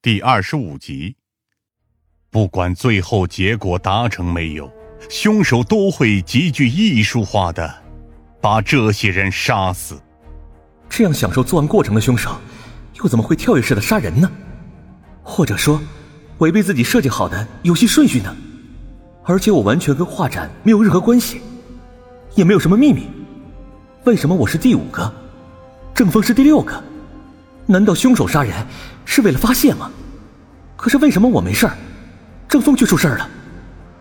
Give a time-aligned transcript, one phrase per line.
[0.00, 1.16] 第二十五集。
[2.30, 4.70] 不管最后结果达成没有，
[5.10, 7.82] 凶手都会极具艺术化的
[8.40, 10.00] 把这些人杀死。
[10.88, 12.38] 这样享受作案过程的凶手，
[12.94, 14.30] 又怎么会跳跃式的杀人呢？
[15.24, 15.80] 或者说，
[16.38, 18.36] 违背自己设计好的游戏顺序呢？
[19.24, 21.40] 而且我完全跟画展没有任何关系，
[22.36, 23.08] 也没有什么秘密。
[24.04, 25.12] 为什么我是第五个，
[25.92, 26.80] 郑峰是第六个？
[27.70, 28.66] 难道凶手杀人
[29.04, 29.90] 是为了发泄吗？
[30.74, 31.76] 可是为什么我没事儿，
[32.48, 33.28] 郑峰却出事儿了？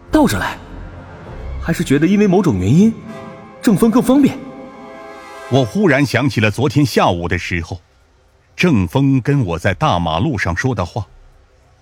[0.10, 0.58] 倒着来，
[1.62, 2.94] 还是觉得因为某种原因，
[3.62, 4.38] 郑峰更方便？
[5.52, 7.82] 我忽然想起了昨天下午的时候，
[8.56, 11.06] 郑峰跟我在大马路上说的话。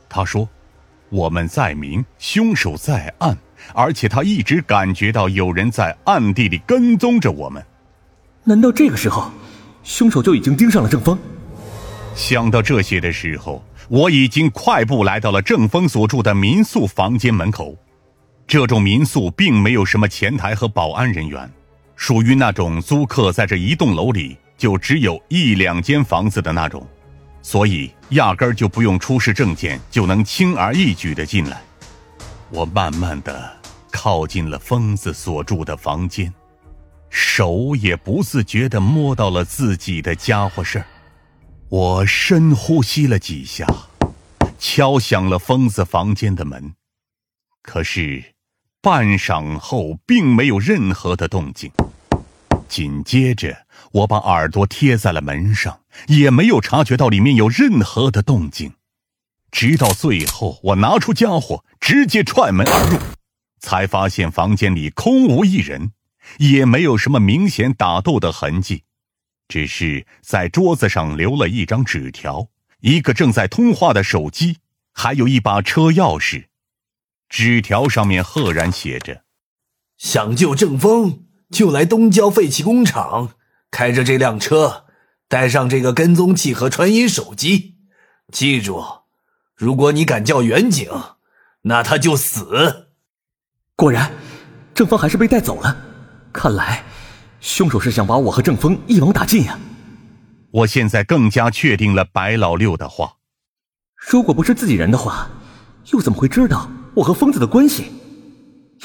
[0.09, 0.49] 他说
[1.09, 3.37] ：“我们在明，凶手在暗，
[3.75, 7.63] 而且他一直感觉到有人在暗地里跟踪着我们。”
[8.43, 9.29] 难道这个时候，
[9.83, 11.15] 凶手就已经盯上了郑峰？
[12.15, 17.75] 想到这些的时候，我已经快步来到了郑峰所住的民宿房间门口。
[18.47, 21.51] 这种民宿并没有什么前台和保安人员，
[21.95, 26.87] 属于那种租客在这一栋楼里就只有一两间房子的那种，
[27.41, 31.61] 所以压根儿就不用出示证件就能轻而易举的进来。
[32.49, 33.51] 我慢慢的
[33.91, 36.33] 靠近了疯子所住的房间，
[37.09, 40.85] 手也不自觉的摸到了自己的家伙事儿。
[41.77, 43.67] 我深呼吸了几下，
[44.57, 46.73] 敲响了疯子房间的门，
[47.61, 48.33] 可是
[48.81, 51.69] 半晌后并没有任何的动静。
[52.69, 58.71] 紧接着，我把耳朵贴在了门上，也没有察觉到里面有任何的动静。
[59.51, 62.97] 直到最后，我拿出家伙直接踹门而入，
[63.59, 65.91] 才发现房间里空无一人，
[66.37, 68.84] 也没有什么明显打斗的痕迹。
[69.47, 72.47] 只是在桌子上留了一张纸条，
[72.81, 74.57] 一个正在通话的手机，
[74.91, 76.45] 还有一把车钥匙。
[77.29, 79.23] 纸条上面赫然写着
[79.97, 83.33] ：“想救郑风，就来东郊废弃工厂，
[83.69, 84.85] 开着这辆车，
[85.27, 87.75] 带上这个跟踪器和传音手机。
[88.31, 88.83] 记住，
[89.55, 90.89] 如果你敢叫远景，
[91.63, 92.87] 那他就死。”
[93.75, 94.11] 果然，
[94.73, 95.77] 郑峰还是被带走了。
[96.31, 96.83] 看来。
[97.45, 99.55] 凶手是想把我和郑峰一网打尽呀！
[100.49, 103.17] 我现在更加确定了白老六的话。
[103.95, 105.29] 如果不是自己人的话，
[105.93, 107.85] 又怎么会知道我和疯子的关系？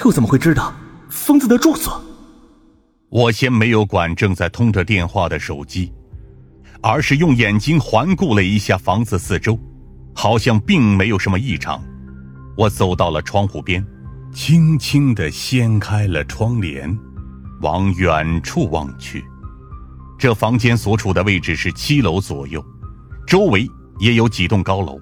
[0.05, 0.75] 又怎么会知道
[1.09, 2.03] 疯子的住所？
[3.09, 5.91] 我先没有管正在通着电话的手机，
[6.83, 9.59] 而是用眼睛环顾了一下房子四周，
[10.15, 11.83] 好像并没有什么异常。
[12.59, 13.83] 我走到了窗户边，
[14.35, 16.95] 轻轻的掀开了窗帘。
[17.61, 19.25] 往远处望去，
[20.19, 22.65] 这房间所处的位置是七楼左右，
[23.27, 24.99] 周围也有几栋高楼。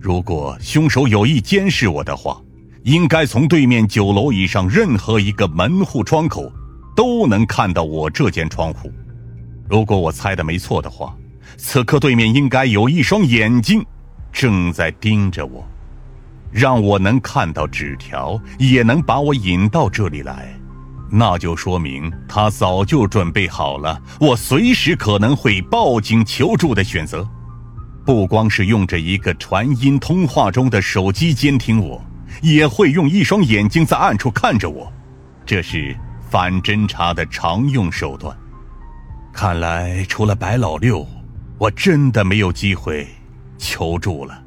[0.00, 2.40] 如果凶手有意监视我的话，
[2.84, 6.50] 应该从对面九楼以上任何一个门户窗口
[6.94, 8.92] 都能看到我这间窗户。
[9.68, 11.16] 如果我猜的没错的话，
[11.56, 13.84] 此刻对面应该有一双眼睛
[14.32, 15.66] 正在盯着我，
[16.52, 20.57] 让我能看到纸条，也能把我引到这里来。
[21.10, 27.26] 那就说明他早就准备好了，我随时可能会报警求助的选择。
[28.04, 32.02] 不光是用着一个传音通话中的手机监听我，
[32.42, 34.92] 也会用一双眼睛在暗处看着我，
[35.46, 35.96] 这是
[36.30, 38.36] 反侦查的常用手段。
[39.32, 41.06] 看来除了白老六，
[41.58, 43.06] 我真的没有机会
[43.56, 44.42] 求助了。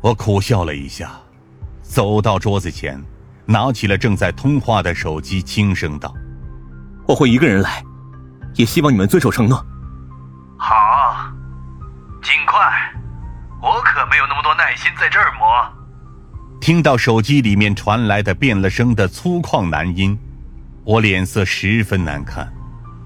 [0.00, 1.18] 我苦笑了一下，
[1.82, 3.02] 走到桌子前。
[3.50, 6.12] 拿起了正在通话的手机，轻声道
[7.08, 7.82] ：“我会一个人来，
[8.56, 9.56] 也希望你们遵守承诺。
[10.58, 10.74] ”“好，
[12.22, 12.60] 尽快，
[13.62, 15.48] 我可没有那么多耐心在这儿磨。”
[16.60, 20.18] 听到手机里面传来的变了声的粗犷男音，
[20.84, 22.52] 我脸色十分难看，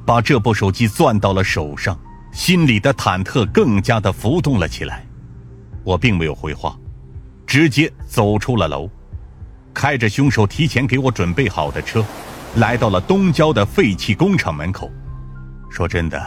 [0.04, 1.96] 把这部手机攥到了手上，
[2.32, 5.06] 心里的忐忑更加的浮动了起来。
[5.84, 6.76] 我并没有回话，
[7.46, 8.90] 直接走出了楼。
[9.74, 12.04] 开着凶手提前给我准备好的车，
[12.56, 14.90] 来到了东郊的废弃工厂门口。
[15.70, 16.20] 说真的，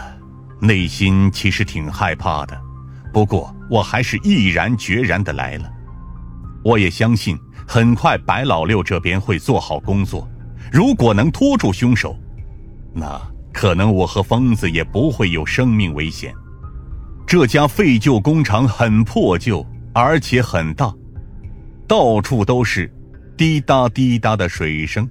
[0.60, 2.60] 内心其实挺害怕的，
[3.14, 5.72] 不过我还是毅然决然的来了。
[6.64, 7.38] 我也相信，
[7.68, 10.28] 很快白老六这边会做好工作。
[10.72, 12.18] 如果能拖住凶手，
[12.94, 13.22] 那
[13.54, 16.34] 可能我和疯子也不会有生命危险。
[17.28, 20.92] 这家废旧工厂很破旧，而且很大，
[21.88, 22.92] 到处都是。
[23.38, 25.10] 滴答滴答的水声，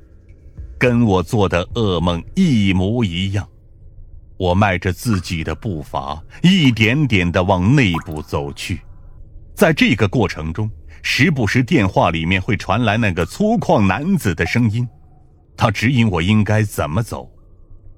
[0.78, 3.46] 跟我做的噩梦一模一样。
[4.38, 8.80] 我迈着自己的步伐，一点点的往内部走去。
[9.54, 10.70] 在这个过程中，
[11.02, 14.88] 时不时电话里面会传来那个粗犷男子的声音，
[15.56, 17.30] 他指引我应该怎么走。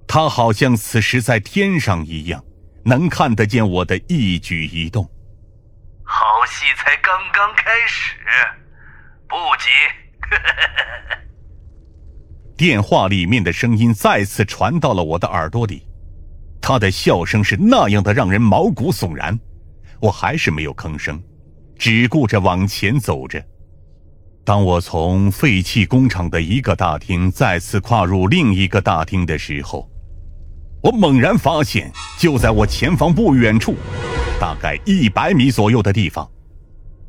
[0.08, 2.44] 他好像此时在天上一样，
[2.84, 5.08] 能看得见我的一举一动。
[6.02, 8.16] 好戏才刚刚开始，
[9.28, 9.68] 不急。
[12.56, 15.82] 电话里面的声音再次传到了我的耳朵里，
[16.60, 19.38] 他的笑声是那样的让人毛骨悚然。
[20.00, 21.22] 我还是没有吭声，
[21.78, 23.42] 只顾着往前走着。
[24.44, 29.88] 当我从废弃工厂的一个大厅再次跨入另一个大厅的时候，
[30.82, 33.74] 我猛然发现，就在我前方不远处，
[34.38, 36.30] 大概一百米左右的地方，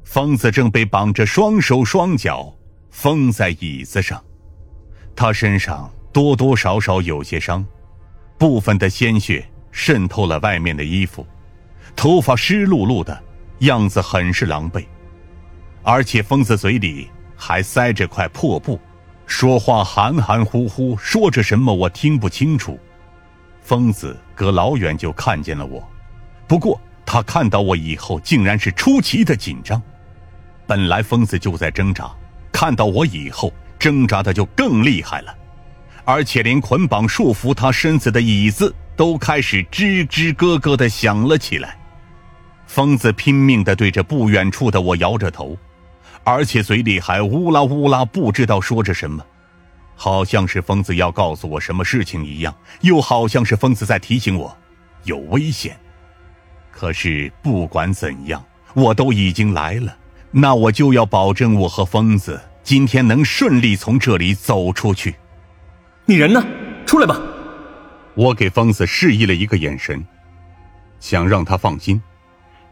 [0.04, 2.52] 疯子正被绑着双手双脚，
[3.00, 4.20] 封在椅子上。
[5.16, 7.64] 他身上多多少少有些伤，
[8.40, 11.24] 部分的鲜血渗透了外面的衣服，
[11.96, 13.24] 头发湿漉漉的，
[13.60, 14.84] 样子很是狼狈。
[15.84, 18.80] 而且疯子嘴里还塞着块破布，
[19.28, 22.80] 说话含含糊糊，说着什么我听不清楚。
[23.62, 25.88] 疯子隔老远就看见了我，
[26.48, 29.80] 不过他看到我以后，竟然是出奇的紧张。
[30.66, 32.12] 本来疯子就在挣扎，
[32.60, 35.36] 看到我以后，挣扎的就更厉害了，
[36.04, 41.78] 而且连捆绑束缚他身子的椅子都开始吱吱咯咯的响了起来。
[42.66, 45.56] 疯子拼命的对着不远处的我摇着头，
[46.24, 49.24] 而且嘴里还呜啦呜啦，不知道说着什么。
[49.96, 52.52] 好像是疯子要告诉我什么事情一样，
[52.82, 54.58] 又好像是疯子在提醒我
[55.04, 55.78] 有危险。
[56.72, 58.44] 可是不管怎样，
[58.74, 59.96] 我都已经来了，
[60.32, 65.16] 那我就要保证我和疯子今天能顺利从这里走出去。
[66.06, 66.46] 你人呢？
[66.86, 67.20] 出来吧！
[68.16, 70.06] 我给疯子示意了一个眼神，
[71.00, 72.02] 想让他放心，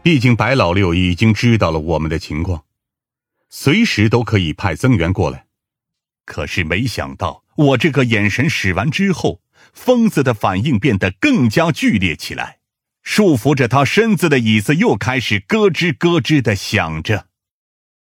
[0.02, 2.64] 毕竟白老六已经知道了我们的情况，
[3.48, 5.46] 随时都可以派增援过来。
[6.24, 9.40] 可是没想到，我这个眼神使完之后，
[9.72, 12.58] 疯子的反应变得更加剧烈起来，
[13.02, 17.26] 束缚着他身子的椅子又开始咯吱咯吱的响着。